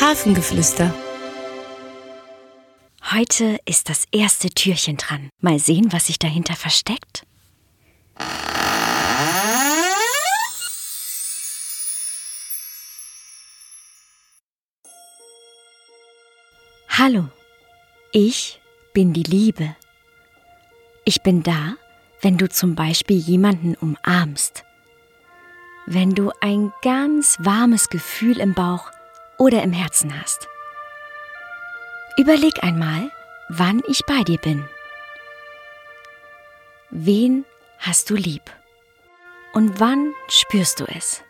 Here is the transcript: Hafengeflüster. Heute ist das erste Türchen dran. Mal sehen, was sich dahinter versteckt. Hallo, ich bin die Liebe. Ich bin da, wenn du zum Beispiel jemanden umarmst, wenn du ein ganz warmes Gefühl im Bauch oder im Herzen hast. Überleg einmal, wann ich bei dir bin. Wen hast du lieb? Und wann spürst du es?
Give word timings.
Hafengeflüster. 0.00 0.92
Heute 3.12 3.58
ist 3.66 3.88
das 3.88 4.04
erste 4.10 4.48
Türchen 4.48 4.96
dran. 4.96 5.28
Mal 5.40 5.58
sehen, 5.58 5.92
was 5.92 6.06
sich 6.06 6.18
dahinter 6.18 6.54
versteckt. 6.54 7.24
Hallo, 16.88 17.28
ich 18.12 18.60
bin 18.92 19.12
die 19.12 19.22
Liebe. 19.22 19.76
Ich 21.04 21.22
bin 21.22 21.42
da, 21.42 21.74
wenn 22.20 22.38
du 22.38 22.48
zum 22.48 22.74
Beispiel 22.74 23.18
jemanden 23.18 23.74
umarmst, 23.76 24.64
wenn 25.86 26.14
du 26.14 26.32
ein 26.40 26.72
ganz 26.82 27.36
warmes 27.40 27.88
Gefühl 27.88 28.40
im 28.40 28.54
Bauch 28.54 28.90
oder 29.42 29.60
im 29.64 29.72
Herzen 29.72 30.20
hast. 30.20 30.48
Überleg 32.16 32.62
einmal, 32.62 33.10
wann 33.48 33.82
ich 33.88 34.06
bei 34.06 34.22
dir 34.22 34.38
bin. 34.38 34.68
Wen 36.90 37.44
hast 37.78 38.08
du 38.10 38.14
lieb? 38.14 38.42
Und 39.52 39.80
wann 39.80 40.14
spürst 40.28 40.78
du 40.78 40.84
es? 40.84 41.24